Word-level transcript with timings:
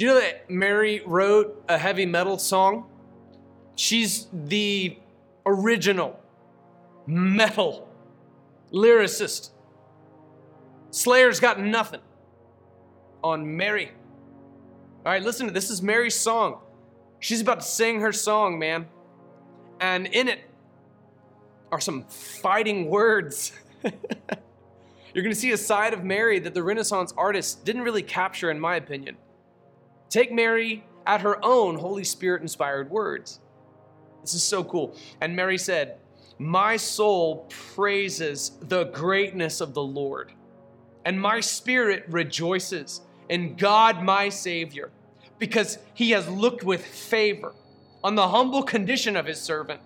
Do 0.00 0.06
you 0.06 0.14
know 0.14 0.20
that 0.20 0.48
Mary 0.48 1.02
wrote 1.04 1.62
a 1.68 1.76
heavy 1.76 2.06
metal 2.06 2.38
song? 2.38 2.86
She's 3.76 4.28
the 4.32 4.96
original 5.44 6.18
metal 7.06 7.86
lyricist. 8.72 9.50
Slayer's 10.90 11.38
got 11.38 11.60
nothing 11.60 12.00
on 13.22 13.58
Mary. 13.58 13.90
All 15.04 15.12
right, 15.12 15.22
listen 15.22 15.46
to 15.48 15.52
this. 15.52 15.68
Is 15.68 15.82
Mary's 15.82 16.14
song. 16.14 16.62
She's 17.18 17.42
about 17.42 17.60
to 17.60 17.66
sing 17.66 18.00
her 18.00 18.10
song, 18.10 18.58
man. 18.58 18.88
And 19.82 20.06
in 20.06 20.28
it 20.28 20.40
are 21.70 21.78
some 21.78 22.04
fighting 22.04 22.88
words. 22.88 23.52
You're 23.84 25.22
going 25.22 25.34
to 25.34 25.38
see 25.38 25.52
a 25.52 25.58
side 25.58 25.92
of 25.92 26.04
Mary 26.04 26.38
that 26.38 26.54
the 26.54 26.62
Renaissance 26.62 27.12
artists 27.18 27.54
didn't 27.54 27.82
really 27.82 28.02
capture, 28.02 28.50
in 28.50 28.58
my 28.58 28.76
opinion. 28.76 29.18
Take 30.10 30.32
Mary 30.32 30.84
at 31.06 31.20
her 31.20 31.42
own 31.44 31.76
Holy 31.76 32.04
Spirit 32.04 32.42
inspired 32.42 32.90
words. 32.90 33.38
This 34.22 34.34
is 34.34 34.42
so 34.42 34.64
cool. 34.64 34.96
And 35.20 35.34
Mary 35.34 35.56
said, 35.56 35.98
My 36.38 36.76
soul 36.76 37.46
praises 37.48 38.52
the 38.60 38.84
greatness 38.84 39.60
of 39.60 39.72
the 39.72 39.82
Lord, 39.82 40.32
and 41.04 41.20
my 41.20 41.40
spirit 41.40 42.04
rejoices 42.08 43.00
in 43.28 43.54
God 43.54 44.02
my 44.02 44.28
Savior, 44.28 44.90
because 45.38 45.78
he 45.94 46.10
has 46.10 46.28
looked 46.28 46.64
with 46.64 46.84
favor 46.84 47.54
on 48.02 48.16
the 48.16 48.28
humble 48.28 48.62
condition 48.62 49.16
of 49.16 49.26
his 49.26 49.40
servant. 49.40 49.80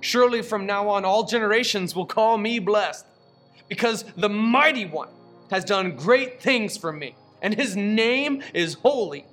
Surely 0.00 0.42
from 0.42 0.66
now 0.66 0.88
on, 0.88 1.04
all 1.04 1.24
generations 1.24 1.94
will 1.94 2.06
call 2.06 2.36
me 2.38 2.58
blessed, 2.58 3.06
because 3.68 4.04
the 4.16 4.28
mighty 4.28 4.84
one 4.84 5.10
has 5.50 5.64
done 5.64 5.96
great 5.96 6.42
things 6.42 6.76
for 6.76 6.92
me, 6.92 7.14
and 7.40 7.54
his 7.54 7.76
name 7.76 8.42
is 8.52 8.74
holy. 8.74 9.26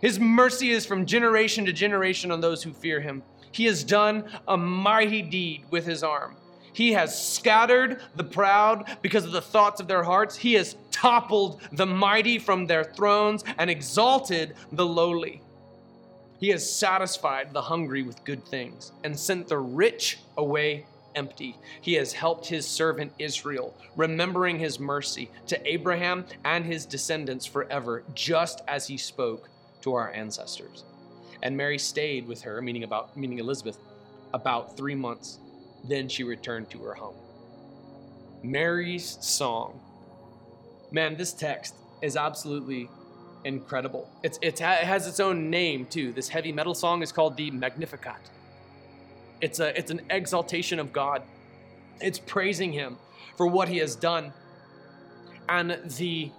His 0.00 0.18
mercy 0.18 0.70
is 0.70 0.86
from 0.86 1.06
generation 1.06 1.66
to 1.66 1.72
generation 1.72 2.30
on 2.30 2.40
those 2.40 2.62
who 2.62 2.72
fear 2.72 3.00
him. 3.00 3.22
He 3.52 3.66
has 3.66 3.84
done 3.84 4.24
a 4.48 4.56
mighty 4.56 5.22
deed 5.22 5.64
with 5.70 5.84
his 5.84 6.02
arm. 6.02 6.36
He 6.72 6.92
has 6.92 7.34
scattered 7.34 8.00
the 8.16 8.24
proud 8.24 8.96
because 9.02 9.24
of 9.24 9.32
the 9.32 9.42
thoughts 9.42 9.80
of 9.80 9.88
their 9.88 10.02
hearts. 10.02 10.36
He 10.36 10.54
has 10.54 10.76
toppled 10.90 11.60
the 11.72 11.86
mighty 11.86 12.38
from 12.38 12.66
their 12.66 12.84
thrones 12.84 13.44
and 13.58 13.68
exalted 13.68 14.54
the 14.72 14.86
lowly. 14.86 15.42
He 16.38 16.48
has 16.48 16.68
satisfied 16.68 17.52
the 17.52 17.60
hungry 17.60 18.02
with 18.02 18.24
good 18.24 18.44
things 18.46 18.92
and 19.04 19.18
sent 19.18 19.48
the 19.48 19.58
rich 19.58 20.18
away 20.38 20.86
empty. 21.14 21.56
He 21.82 21.94
has 21.94 22.12
helped 22.12 22.46
his 22.46 22.66
servant 22.66 23.12
Israel, 23.18 23.76
remembering 23.96 24.58
his 24.58 24.80
mercy 24.80 25.30
to 25.46 25.70
Abraham 25.70 26.24
and 26.44 26.64
his 26.64 26.86
descendants 26.86 27.44
forever, 27.44 28.02
just 28.14 28.62
as 28.66 28.86
he 28.86 28.96
spoke 28.96 29.50
to 29.82 29.94
our 29.94 30.10
ancestors. 30.12 30.84
And 31.42 31.56
Mary 31.56 31.78
stayed 31.78 32.26
with 32.26 32.42
her, 32.42 32.62
meaning 32.62 32.84
about 32.84 33.16
meaning 33.16 33.38
Elizabeth, 33.38 33.78
about 34.32 34.76
3 34.76 34.94
months. 34.94 35.38
Then 35.84 36.08
she 36.08 36.22
returned 36.22 36.70
to 36.70 36.78
her 36.78 36.94
home. 36.94 37.16
Mary's 38.42 39.18
song. 39.20 39.80
Man, 40.90 41.16
this 41.16 41.32
text 41.32 41.74
is 42.00 42.16
absolutely 42.16 42.88
incredible. 43.44 44.08
It's, 44.22 44.38
it's, 44.42 44.60
it 44.60 44.64
has 44.64 45.06
its 45.06 45.20
own 45.20 45.50
name 45.50 45.86
too. 45.86 46.12
This 46.12 46.28
heavy 46.28 46.52
metal 46.52 46.74
song 46.74 47.02
is 47.02 47.12
called 47.12 47.36
the 47.36 47.50
Magnificat. 47.50 48.30
It's, 49.40 49.58
a, 49.58 49.76
it's 49.76 49.90
an 49.90 50.02
exaltation 50.10 50.78
of 50.78 50.92
God, 50.92 51.22
it's 52.00 52.18
praising 52.18 52.72
Him 52.72 52.98
for 53.36 53.46
what 53.46 53.68
He 53.68 53.78
has 53.78 53.96
done. 53.96 54.32
And 55.48 55.78
the 55.98 56.30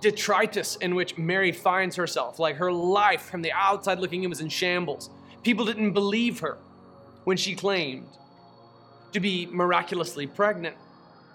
detritus 0.00 0.76
in 0.76 0.94
which 0.94 1.18
Mary 1.18 1.52
finds 1.52 1.96
herself, 1.96 2.38
like 2.38 2.56
her 2.56 2.72
life 2.72 3.22
from 3.22 3.42
the 3.42 3.52
outside 3.52 3.98
looking 3.98 4.22
in 4.22 4.30
was 4.30 4.40
in 4.40 4.48
shambles. 4.48 5.10
People 5.42 5.64
didn't 5.64 5.92
believe 5.92 6.40
her 6.40 6.58
when 7.24 7.36
she 7.36 7.54
claimed 7.54 8.06
to 9.12 9.20
be 9.20 9.46
miraculously 9.46 10.26
pregnant. 10.26 10.76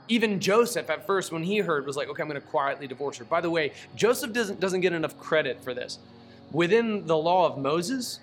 Even 0.07 0.39
Joseph, 0.39 0.89
at 0.89 1.05
first, 1.05 1.31
when 1.31 1.43
he 1.43 1.59
heard, 1.59 1.85
was 1.85 1.95
like, 1.95 2.09
okay, 2.09 2.23
I'm 2.23 2.27
going 2.27 2.41
to 2.41 2.47
quietly 2.47 2.87
divorce 2.87 3.17
her. 3.17 3.25
By 3.25 3.41
the 3.41 3.49
way, 3.49 3.73
Joseph 3.95 4.33
doesn't, 4.33 4.59
doesn't 4.59 4.81
get 4.81 4.93
enough 4.93 5.17
credit 5.19 5.63
for 5.63 5.75
this. 5.75 5.99
Within 6.51 7.05
the 7.05 7.15
law 7.15 7.45
of 7.45 7.59
Moses, 7.59 8.19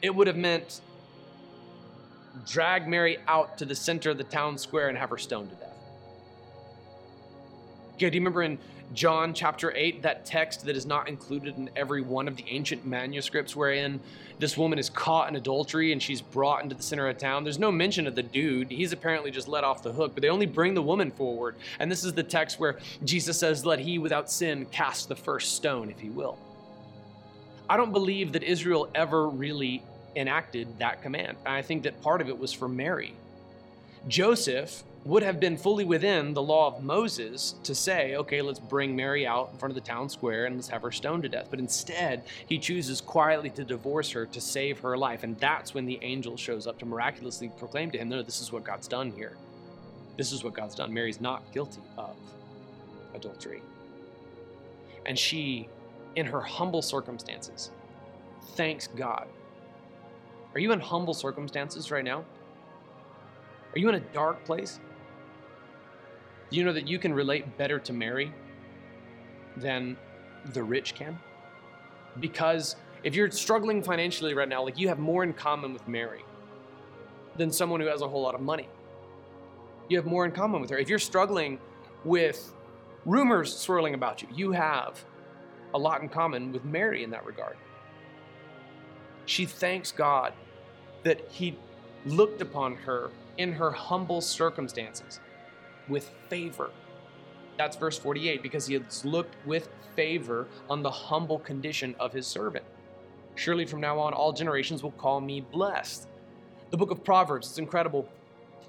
it 0.00 0.14
would 0.14 0.26
have 0.26 0.36
meant 0.36 0.80
drag 2.46 2.88
Mary 2.88 3.18
out 3.28 3.58
to 3.58 3.66
the 3.66 3.74
center 3.74 4.10
of 4.10 4.18
the 4.18 4.24
town 4.24 4.56
square 4.56 4.88
and 4.88 4.96
have 4.96 5.10
her 5.10 5.18
stoned 5.18 5.50
to 5.50 5.56
death. 5.56 5.73
Do 7.98 8.06
you 8.06 8.10
remember 8.10 8.42
in 8.42 8.58
John 8.92 9.34
chapter 9.34 9.72
8, 9.74 10.02
that 10.02 10.24
text 10.24 10.66
that 10.66 10.76
is 10.76 10.86
not 10.86 11.08
included 11.08 11.56
in 11.56 11.70
every 11.74 12.02
one 12.02 12.28
of 12.28 12.36
the 12.36 12.44
ancient 12.48 12.84
manuscripts, 12.84 13.56
wherein 13.56 14.00
this 14.38 14.56
woman 14.56 14.78
is 14.78 14.90
caught 14.90 15.28
in 15.28 15.36
adultery 15.36 15.92
and 15.92 16.02
she's 16.02 16.20
brought 16.20 16.62
into 16.62 16.74
the 16.74 16.82
center 16.82 17.08
of 17.08 17.18
town. 17.18 17.44
There's 17.44 17.58
no 17.58 17.72
mention 17.72 18.06
of 18.06 18.14
the 18.14 18.22
dude. 18.22 18.70
He's 18.70 18.92
apparently 18.92 19.30
just 19.30 19.48
let 19.48 19.64
off 19.64 19.82
the 19.82 19.92
hook, 19.92 20.12
but 20.14 20.22
they 20.22 20.28
only 20.28 20.46
bring 20.46 20.74
the 20.74 20.82
woman 20.82 21.10
forward. 21.10 21.56
And 21.78 21.90
this 21.90 22.04
is 22.04 22.12
the 22.12 22.22
text 22.22 22.58
where 22.58 22.78
Jesus 23.04 23.38
says, 23.38 23.64
Let 23.64 23.78
he 23.78 23.98
without 23.98 24.30
sin 24.30 24.66
cast 24.66 25.08
the 25.08 25.16
first 25.16 25.54
stone, 25.54 25.90
if 25.90 25.98
he 25.98 26.10
will. 26.10 26.38
I 27.68 27.76
don't 27.76 27.92
believe 27.92 28.32
that 28.32 28.42
Israel 28.42 28.90
ever 28.94 29.28
really 29.28 29.82
enacted 30.16 30.78
that 30.78 31.02
command. 31.02 31.36
And 31.46 31.54
I 31.54 31.62
think 31.62 31.84
that 31.84 32.00
part 32.02 32.20
of 32.20 32.28
it 32.28 32.38
was 32.38 32.52
for 32.52 32.68
Mary. 32.68 33.14
Joseph 34.08 34.84
would 35.04 35.22
have 35.22 35.38
been 35.38 35.56
fully 35.56 35.84
within 35.84 36.32
the 36.32 36.42
law 36.42 36.66
of 36.66 36.82
Moses 36.82 37.56
to 37.62 37.74
say, 37.74 38.16
okay, 38.16 38.40
let's 38.40 38.58
bring 38.58 38.96
Mary 38.96 39.26
out 39.26 39.50
in 39.52 39.58
front 39.58 39.70
of 39.70 39.74
the 39.74 39.86
town 39.86 40.08
square 40.08 40.46
and 40.46 40.56
let's 40.56 40.68
have 40.68 40.82
her 40.82 40.90
stoned 40.90 41.24
to 41.24 41.28
death. 41.28 41.48
But 41.50 41.58
instead, 41.58 42.24
he 42.46 42.58
chooses 42.58 43.02
quietly 43.02 43.50
to 43.50 43.64
divorce 43.64 44.10
her 44.12 44.24
to 44.26 44.40
save 44.40 44.78
her 44.80 44.96
life. 44.96 45.22
And 45.22 45.38
that's 45.38 45.74
when 45.74 45.84
the 45.84 45.98
angel 46.02 46.36
shows 46.38 46.66
up 46.66 46.78
to 46.78 46.86
miraculously 46.86 47.50
proclaim 47.58 47.90
to 47.90 47.98
him, 47.98 48.08
no, 48.08 48.22
this 48.22 48.40
is 48.40 48.50
what 48.50 48.64
God's 48.64 48.88
done 48.88 49.12
here. 49.12 49.36
This 50.16 50.32
is 50.32 50.42
what 50.42 50.54
God's 50.54 50.74
done. 50.74 50.92
Mary's 50.92 51.20
not 51.20 51.42
guilty 51.52 51.82
of 51.98 52.16
adultery. 53.14 53.62
And 55.04 55.18
she, 55.18 55.68
in 56.16 56.24
her 56.24 56.40
humble 56.40 56.80
circumstances, 56.80 57.70
thanks 58.52 58.86
God. 58.86 59.28
Are 60.54 60.60
you 60.60 60.72
in 60.72 60.80
humble 60.80 61.14
circumstances 61.14 61.90
right 61.90 62.04
now? 62.04 62.24
Are 63.74 63.78
you 63.78 63.88
in 63.88 63.96
a 63.96 64.00
dark 64.00 64.44
place? 64.44 64.78
Do 66.50 66.56
you 66.56 66.64
know 66.64 66.72
that 66.72 66.86
you 66.86 66.98
can 66.98 67.12
relate 67.12 67.58
better 67.58 67.78
to 67.80 67.92
Mary 67.92 68.32
than 69.56 69.96
the 70.52 70.62
rich 70.62 70.94
can? 70.94 71.18
Because 72.20 72.76
if 73.02 73.14
you're 73.14 73.30
struggling 73.30 73.82
financially 73.82 74.34
right 74.34 74.48
now, 74.48 74.62
like 74.62 74.78
you 74.78 74.88
have 74.88 75.00
more 75.00 75.24
in 75.24 75.32
common 75.32 75.72
with 75.72 75.86
Mary 75.88 76.24
than 77.36 77.50
someone 77.50 77.80
who 77.80 77.86
has 77.86 78.00
a 78.00 78.08
whole 78.08 78.22
lot 78.22 78.36
of 78.36 78.40
money. 78.40 78.68
You 79.88 79.96
have 79.96 80.06
more 80.06 80.24
in 80.24 80.30
common 80.30 80.60
with 80.60 80.70
her. 80.70 80.78
If 80.78 80.88
you're 80.88 80.98
struggling 81.00 81.58
with 82.04 82.54
rumors 83.04 83.56
swirling 83.56 83.94
about 83.94 84.22
you, 84.22 84.28
you 84.32 84.52
have 84.52 85.04
a 85.74 85.78
lot 85.78 86.00
in 86.00 86.08
common 86.08 86.52
with 86.52 86.64
Mary 86.64 87.02
in 87.02 87.10
that 87.10 87.26
regard. 87.26 87.56
She 89.26 89.46
thanks 89.46 89.90
God 89.90 90.32
that 91.02 91.28
He 91.28 91.58
looked 92.06 92.40
upon 92.40 92.76
her 92.76 93.10
in 93.38 93.52
her 93.52 93.70
humble 93.70 94.20
circumstances 94.20 95.20
with 95.88 96.10
favor. 96.28 96.70
That's 97.56 97.76
verse 97.76 97.98
48, 97.98 98.42
because 98.42 98.66
he 98.66 98.74
has 98.74 99.04
looked 99.04 99.34
with 99.46 99.68
favor 99.94 100.46
on 100.68 100.82
the 100.82 100.90
humble 100.90 101.38
condition 101.38 101.94
of 102.00 102.12
his 102.12 102.26
servant. 102.26 102.64
Surely 103.36 103.64
from 103.64 103.80
now 103.80 103.98
on, 103.98 104.12
all 104.12 104.32
generations 104.32 104.82
will 104.82 104.92
call 104.92 105.20
me 105.20 105.40
blessed. 105.40 106.08
The 106.70 106.76
book 106.76 106.90
of 106.90 107.04
Proverbs, 107.04 107.48
it's 107.48 107.58
incredible. 107.58 108.08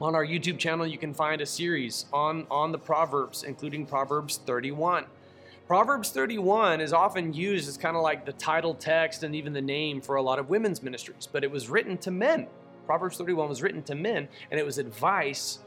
On 0.02 0.14
our 0.14 0.26
YouTube 0.26 0.58
channel, 0.58 0.86
you 0.86 0.98
can 0.98 1.14
find 1.14 1.42
a 1.42 1.46
series 1.46 2.06
on, 2.12 2.46
on 2.52 2.72
the 2.72 2.78
Proverbs, 2.78 3.44
including 3.44 3.86
Proverbs 3.86 4.40
31. 4.46 5.06
Proverbs 5.68 6.10
31 6.10 6.82
is 6.82 6.94
often 6.94 7.34
used 7.34 7.68
as 7.68 7.78
kind 7.78 7.96
of 7.96 8.04
like 8.04 8.26
the 8.26 8.34
title 8.34 8.76
text 8.76 9.24
and 9.24 9.34
even 9.34 9.54
the 9.54 9.62
name 9.62 10.02
for 10.02 10.16
a 10.16 10.22
lot 10.22 10.38
of 10.38 10.50
women's 10.50 10.84
ministries, 10.84 11.28
but 11.32 11.44
it 11.44 11.50
was 11.50 11.70
written 11.70 11.98
to 12.00 12.12
men. 12.12 12.48
Proverbs 12.86 13.18
31 13.18 13.50
was 13.50 13.62
written 13.62 13.84
to 13.84 13.96
men, 13.96 14.28
and 14.52 14.60
it 14.60 14.66
was 14.66 14.78
advice 14.78 15.60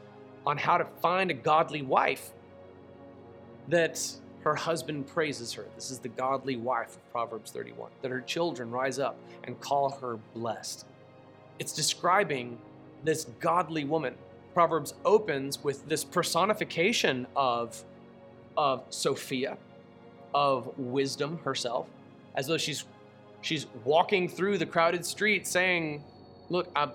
on 0.45 0.57
how 0.57 0.77
to 0.77 0.85
find 1.01 1.31
a 1.31 1.33
godly 1.33 1.81
wife 1.81 2.31
that 3.67 4.01
her 4.41 4.55
husband 4.55 5.07
praises 5.07 5.53
her. 5.53 5.65
This 5.75 5.91
is 5.91 5.99
the 5.99 6.09
godly 6.09 6.55
wife 6.55 6.95
of 6.95 7.11
Proverbs 7.11 7.51
31, 7.51 7.91
that 8.01 8.11
her 8.11 8.21
children 8.21 8.71
rise 8.71 8.99
up 8.99 9.17
and 9.43 9.59
call 9.59 9.89
her 10.01 10.17
blessed. 10.33 10.85
It's 11.59 11.73
describing 11.73 12.57
this 13.03 13.25
godly 13.39 13.83
woman. 13.83 14.15
Proverbs 14.53 14.93
opens 15.05 15.63
with 15.63 15.87
this 15.87 16.03
personification 16.03 17.27
of, 17.35 17.83
of 18.57 18.83
Sophia, 18.89 19.57
of 20.33 20.77
wisdom 20.77 21.39
herself, 21.43 21.87
as 22.35 22.47
though 22.47 22.57
she's, 22.57 22.85
she's 23.41 23.67
walking 23.83 24.27
through 24.27 24.57
the 24.57 24.65
crowded 24.65 25.05
street 25.05 25.45
saying, 25.45 26.03
Look, 26.49 26.71
I'm 26.75 26.91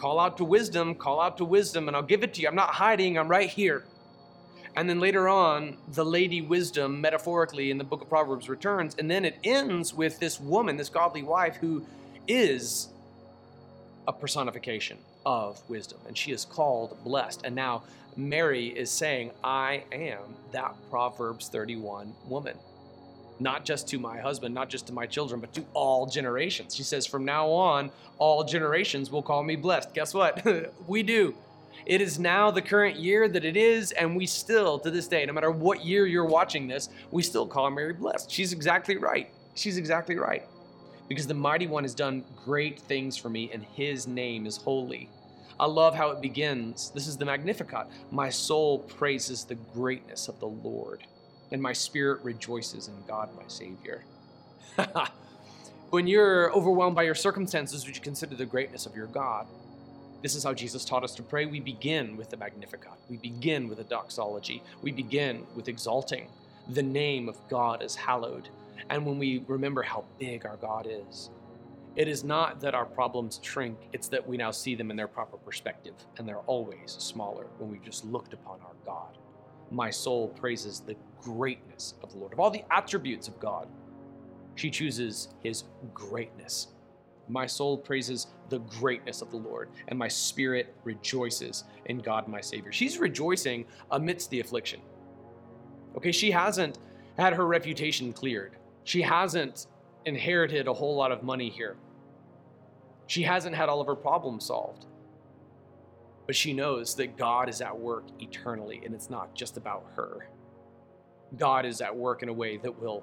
Call 0.00 0.18
out 0.18 0.38
to 0.38 0.44
wisdom, 0.44 0.94
call 0.94 1.20
out 1.20 1.36
to 1.36 1.44
wisdom, 1.44 1.86
and 1.86 1.94
I'll 1.94 2.02
give 2.02 2.22
it 2.22 2.32
to 2.32 2.40
you. 2.40 2.48
I'm 2.48 2.54
not 2.54 2.70
hiding, 2.70 3.18
I'm 3.18 3.28
right 3.28 3.50
here. 3.50 3.84
And 4.74 4.88
then 4.88 4.98
later 4.98 5.28
on, 5.28 5.76
the 5.88 6.06
Lady 6.06 6.40
Wisdom, 6.40 7.02
metaphorically, 7.02 7.70
in 7.70 7.76
the 7.76 7.84
book 7.84 8.00
of 8.00 8.08
Proverbs 8.08 8.48
returns. 8.48 8.96
And 8.98 9.10
then 9.10 9.26
it 9.26 9.36
ends 9.44 9.92
with 9.92 10.18
this 10.18 10.40
woman, 10.40 10.78
this 10.78 10.88
godly 10.88 11.22
wife, 11.22 11.56
who 11.56 11.84
is 12.26 12.88
a 14.08 14.12
personification 14.14 14.96
of 15.26 15.60
wisdom. 15.68 15.98
And 16.08 16.16
she 16.16 16.32
is 16.32 16.46
called 16.46 16.96
blessed. 17.04 17.42
And 17.44 17.54
now 17.54 17.82
Mary 18.16 18.68
is 18.68 18.90
saying, 18.90 19.32
I 19.44 19.84
am 19.92 20.20
that 20.52 20.76
Proverbs 20.88 21.50
31 21.50 22.14
woman. 22.26 22.56
Not 23.40 23.64
just 23.64 23.88
to 23.88 23.98
my 23.98 24.18
husband, 24.18 24.54
not 24.54 24.68
just 24.68 24.86
to 24.88 24.92
my 24.92 25.06
children, 25.06 25.40
but 25.40 25.54
to 25.54 25.64
all 25.72 26.06
generations. 26.06 26.76
She 26.76 26.82
says, 26.82 27.06
From 27.06 27.24
now 27.24 27.48
on, 27.48 27.90
all 28.18 28.44
generations 28.44 29.10
will 29.10 29.22
call 29.22 29.42
me 29.42 29.56
blessed. 29.56 29.94
Guess 29.94 30.12
what? 30.12 30.46
we 30.86 31.02
do. 31.02 31.34
It 31.86 32.02
is 32.02 32.18
now 32.18 32.50
the 32.50 32.60
current 32.60 32.96
year 32.96 33.26
that 33.28 33.44
it 33.44 33.56
is, 33.56 33.92
and 33.92 34.14
we 34.14 34.26
still, 34.26 34.78
to 34.80 34.90
this 34.90 35.08
day, 35.08 35.24
no 35.24 35.32
matter 35.32 35.50
what 35.50 35.82
year 35.82 36.06
you're 36.06 36.26
watching 36.26 36.68
this, 36.68 36.90
we 37.10 37.22
still 37.22 37.46
call 37.46 37.70
Mary 37.70 37.94
blessed. 37.94 38.30
She's 38.30 38.52
exactly 38.52 38.98
right. 38.98 39.30
She's 39.54 39.78
exactly 39.78 40.16
right. 40.16 40.46
Because 41.08 41.26
the 41.26 41.34
mighty 41.34 41.66
one 41.66 41.82
has 41.84 41.94
done 41.94 42.24
great 42.44 42.78
things 42.80 43.16
for 43.16 43.30
me, 43.30 43.50
and 43.54 43.64
his 43.64 44.06
name 44.06 44.44
is 44.44 44.58
holy. 44.58 45.08
I 45.58 45.64
love 45.66 45.94
how 45.94 46.10
it 46.10 46.20
begins. 46.20 46.90
This 46.90 47.06
is 47.06 47.16
the 47.16 47.24
Magnificat. 47.24 47.86
My 48.10 48.28
soul 48.28 48.80
praises 48.80 49.44
the 49.44 49.56
greatness 49.56 50.28
of 50.28 50.38
the 50.40 50.46
Lord 50.46 51.04
and 51.52 51.60
my 51.60 51.72
spirit 51.72 52.22
rejoices 52.22 52.88
in 52.88 52.94
God 53.06 53.30
my 53.36 53.42
Savior. 53.48 54.04
when 55.90 56.06
you're 56.06 56.52
overwhelmed 56.52 56.96
by 56.96 57.02
your 57.02 57.14
circumstances, 57.14 57.86
would 57.86 57.96
you 57.96 58.02
consider 58.02 58.34
the 58.34 58.46
greatness 58.46 58.86
of 58.86 58.94
your 58.94 59.06
God? 59.06 59.46
This 60.22 60.34
is 60.34 60.44
how 60.44 60.52
Jesus 60.52 60.84
taught 60.84 61.02
us 61.02 61.14
to 61.14 61.22
pray. 61.22 61.46
We 61.46 61.60
begin 61.60 62.16
with 62.16 62.30
the 62.30 62.36
Magnificat. 62.36 62.92
We 63.08 63.16
begin 63.16 63.68
with 63.68 63.80
a 63.80 63.84
doxology. 63.84 64.62
We 64.82 64.92
begin 64.92 65.46
with 65.56 65.68
exalting 65.68 66.28
the 66.68 66.82
name 66.82 67.28
of 67.28 67.36
God 67.48 67.82
as 67.82 67.94
hallowed. 67.94 68.48
And 68.90 69.06
when 69.06 69.18
we 69.18 69.42
remember 69.46 69.82
how 69.82 70.04
big 70.18 70.44
our 70.44 70.56
God 70.56 70.86
is, 70.88 71.30
it 71.96 72.06
is 72.06 72.22
not 72.22 72.60
that 72.60 72.74
our 72.74 72.84
problems 72.84 73.40
shrink, 73.42 73.76
it's 73.92 74.08
that 74.08 74.26
we 74.26 74.36
now 74.36 74.50
see 74.52 74.74
them 74.74 74.90
in 74.90 74.96
their 74.96 75.08
proper 75.08 75.36
perspective, 75.38 75.94
and 76.18 76.28
they're 76.28 76.38
always 76.46 76.96
smaller 76.98 77.46
when 77.58 77.70
we've 77.70 77.84
just 77.84 78.04
looked 78.04 78.32
upon 78.32 78.60
our 78.60 78.74
God. 78.86 79.18
My 79.70 79.90
soul 79.90 80.28
praises 80.28 80.80
the 80.80 80.96
greatness 81.20 81.94
of 82.02 82.12
the 82.12 82.18
Lord. 82.18 82.32
Of 82.32 82.40
all 82.40 82.50
the 82.50 82.64
attributes 82.70 83.28
of 83.28 83.38
God, 83.38 83.68
she 84.56 84.70
chooses 84.70 85.28
his 85.42 85.64
greatness. 85.94 86.68
My 87.28 87.46
soul 87.46 87.78
praises 87.78 88.26
the 88.48 88.58
greatness 88.58 89.22
of 89.22 89.30
the 89.30 89.36
Lord, 89.36 89.70
and 89.88 89.98
my 89.98 90.08
spirit 90.08 90.74
rejoices 90.82 91.64
in 91.86 91.98
God 91.98 92.26
my 92.26 92.40
Savior. 92.40 92.72
She's 92.72 92.98
rejoicing 92.98 93.66
amidst 93.92 94.30
the 94.30 94.40
affliction. 94.40 94.80
Okay, 95.96 96.12
she 96.12 96.30
hasn't 96.30 96.78
had 97.16 97.32
her 97.34 97.46
reputation 97.46 98.12
cleared. 98.12 98.56
She 98.84 99.02
hasn't 99.02 99.68
inherited 100.04 100.66
a 100.66 100.72
whole 100.72 100.96
lot 100.96 101.12
of 101.12 101.22
money 101.22 101.48
here. 101.48 101.76
She 103.06 103.22
hasn't 103.22 103.54
had 103.54 103.68
all 103.68 103.80
of 103.80 103.86
her 103.86 103.96
problems 103.96 104.46
solved. 104.46 104.86
But 106.30 106.36
she 106.36 106.52
knows 106.52 106.94
that 106.94 107.16
God 107.16 107.48
is 107.48 107.60
at 107.60 107.76
work 107.76 108.04
eternally, 108.20 108.82
and 108.84 108.94
it's 108.94 109.10
not 109.10 109.34
just 109.34 109.56
about 109.56 109.84
her. 109.96 110.28
God 111.36 111.66
is 111.66 111.80
at 111.80 111.96
work 111.96 112.22
in 112.22 112.28
a 112.28 112.32
way 112.32 112.56
that 112.58 112.80
will 112.80 113.02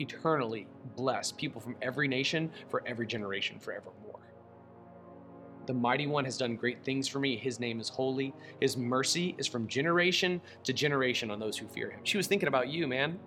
eternally 0.00 0.66
bless 0.96 1.30
people 1.30 1.60
from 1.60 1.76
every 1.80 2.08
nation, 2.08 2.50
for 2.68 2.82
every 2.84 3.06
generation, 3.06 3.60
forevermore. 3.60 4.18
The 5.66 5.74
mighty 5.74 6.08
one 6.08 6.24
has 6.24 6.36
done 6.36 6.56
great 6.56 6.82
things 6.82 7.06
for 7.06 7.20
me. 7.20 7.36
His 7.36 7.60
name 7.60 7.78
is 7.78 7.88
holy. 7.88 8.34
His 8.60 8.76
mercy 8.76 9.36
is 9.38 9.46
from 9.46 9.68
generation 9.68 10.40
to 10.64 10.72
generation 10.72 11.30
on 11.30 11.38
those 11.38 11.56
who 11.56 11.68
fear 11.68 11.88
him. 11.88 12.00
She 12.02 12.16
was 12.16 12.26
thinking 12.26 12.48
about 12.48 12.66
you, 12.66 12.88
man. 12.88 13.20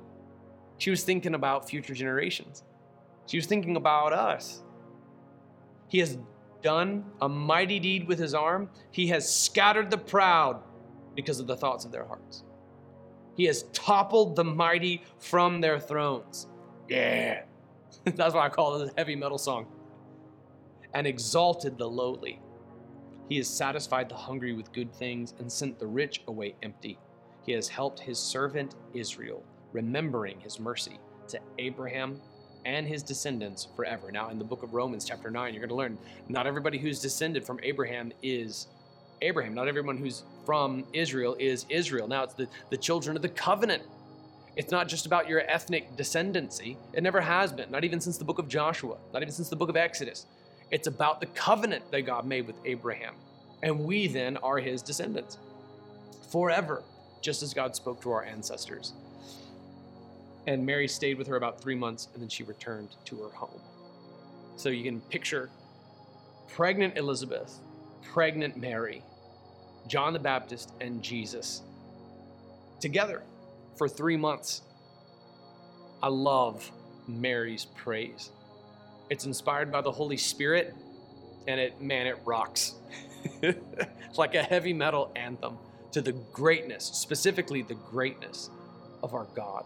She 0.79 0.89
was 0.89 1.05
thinking 1.05 1.33
about 1.33 1.69
future 1.69 1.93
generations. 1.93 2.65
She 3.25 3.37
was 3.37 3.45
thinking 3.45 3.77
about 3.77 4.11
us. 4.11 4.63
He 5.87 5.99
has 5.99 6.17
done 6.61 7.05
a 7.21 7.29
mighty 7.29 7.79
deed 7.79 8.07
with 8.07 8.19
his 8.19 8.33
arm. 8.33 8.69
He 8.91 9.07
has 9.07 9.33
scattered 9.33 9.89
the 9.89 9.97
proud 9.97 10.61
because 11.15 11.39
of 11.39 11.47
the 11.47 11.57
thoughts 11.57 11.85
of 11.85 11.91
their 11.91 12.05
hearts. 12.05 12.43
He 13.35 13.45
has 13.45 13.63
toppled 13.73 14.35
the 14.35 14.43
mighty 14.43 15.03
from 15.17 15.61
their 15.61 15.79
thrones. 15.79 16.47
Yeah. 16.87 17.43
That's 18.03 18.33
why 18.33 18.45
I 18.45 18.49
call 18.49 18.81
it 18.81 18.91
a 18.91 18.93
heavy 18.97 19.15
metal 19.15 19.37
song. 19.37 19.67
And 20.93 21.07
exalted 21.07 21.77
the 21.77 21.89
lowly. 21.89 22.41
He 23.29 23.37
has 23.37 23.47
satisfied 23.47 24.09
the 24.09 24.15
hungry 24.15 24.53
with 24.53 24.73
good 24.73 24.93
things 24.93 25.35
and 25.39 25.51
sent 25.51 25.79
the 25.79 25.87
rich 25.87 26.23
away 26.27 26.55
empty. 26.63 26.97
He 27.45 27.51
has 27.53 27.67
helped 27.67 27.99
his 27.99 28.17
servant 28.17 28.75
Israel, 28.93 29.43
remembering 29.71 30.39
his 30.39 30.59
mercy 30.59 30.99
to 31.27 31.39
Abraham 31.59 32.19
and 32.65 32.87
his 32.87 33.03
descendants 33.03 33.67
forever. 33.75 34.11
Now, 34.11 34.29
in 34.29 34.37
the 34.37 34.45
book 34.45 34.63
of 34.63 34.73
Romans, 34.73 35.05
chapter 35.05 35.29
9, 35.29 35.53
you're 35.53 35.61
going 35.61 35.69
to 35.69 35.75
learn 35.75 35.97
not 36.27 36.47
everybody 36.47 36.77
who's 36.77 36.99
descended 36.99 37.45
from 37.45 37.59
Abraham 37.63 38.11
is 38.21 38.67
Abraham. 39.21 39.53
Not 39.53 39.67
everyone 39.67 39.97
who's 39.97 40.23
from 40.45 40.85
Israel 40.93 41.35
is 41.39 41.65
Israel. 41.69 42.07
Now 42.07 42.23
it's 42.23 42.33
the, 42.33 42.47
the 42.69 42.77
children 42.77 43.15
of 43.15 43.21
the 43.21 43.29
covenant. 43.29 43.83
It's 44.55 44.71
not 44.71 44.87
just 44.87 45.05
about 45.05 45.29
your 45.29 45.41
ethnic 45.41 45.95
descendancy. 45.95 46.77
It 46.93 47.03
never 47.03 47.21
has 47.21 47.51
been, 47.53 47.71
not 47.71 47.83
even 47.83 48.01
since 48.01 48.17
the 48.17 48.25
book 48.25 48.39
of 48.39 48.47
Joshua, 48.47 48.97
not 49.13 49.21
even 49.21 49.33
since 49.33 49.49
the 49.49 49.55
book 49.55 49.69
of 49.69 49.77
Exodus. 49.77 50.25
It's 50.71 50.87
about 50.87 51.19
the 51.19 51.27
covenant 51.27 51.89
that 51.91 52.01
God 52.01 52.25
made 52.25 52.45
with 52.45 52.57
Abraham. 52.65 53.15
And 53.63 53.85
we 53.85 54.07
then 54.07 54.37
are 54.37 54.57
his 54.57 54.81
descendants 54.81 55.37
forever, 56.31 56.83
just 57.21 57.41
as 57.43 57.53
God 57.53 57.75
spoke 57.75 58.01
to 58.01 58.11
our 58.11 58.23
ancestors. 58.23 58.93
And 60.47 60.65
Mary 60.65 60.87
stayed 60.87 61.17
with 61.17 61.27
her 61.27 61.35
about 61.35 61.61
three 61.61 61.75
months 61.75 62.07
and 62.13 62.21
then 62.21 62.29
she 62.29 62.43
returned 62.43 62.89
to 63.05 63.17
her 63.17 63.29
home. 63.29 63.61
So 64.55 64.69
you 64.69 64.83
can 64.83 65.01
picture 65.01 65.49
pregnant 66.47 66.97
Elizabeth, 66.97 67.59
pregnant 68.01 68.57
Mary, 68.57 69.03
John 69.87 70.13
the 70.13 70.19
Baptist, 70.19 70.73
and 70.81 71.01
Jesus 71.03 71.61
together 72.79 73.21
for 73.77 73.87
three 73.87 74.17
months. 74.17 74.61
I 76.01 76.07
love 76.07 76.71
Mary's 77.07 77.65
praise. 77.65 78.31
It's 79.09 79.25
inspired 79.25 79.71
by 79.71 79.81
the 79.81 79.91
Holy 79.91 80.17
Spirit, 80.17 80.73
and 81.47 81.59
it, 81.59 81.81
man, 81.81 82.07
it 82.07 82.19
rocks. 82.25 82.75
it's 83.41 84.17
like 84.17 84.35
a 84.35 84.43
heavy 84.43 84.73
metal 84.73 85.11
anthem 85.15 85.57
to 85.91 86.01
the 86.01 86.11
greatness, 86.31 86.85
specifically 86.85 87.61
the 87.61 87.75
greatness 87.75 88.49
of 89.01 89.13
our 89.13 89.27
God. 89.35 89.65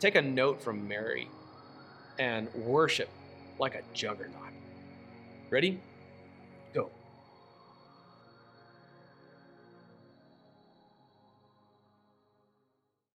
Take 0.00 0.16
a 0.16 0.22
note 0.22 0.60
from 0.60 0.86
Mary 0.86 1.28
and 2.18 2.52
worship 2.54 3.08
like 3.58 3.74
a 3.74 3.82
juggernaut. 3.92 4.52
Ready? 5.50 5.80
Go. 6.72 6.90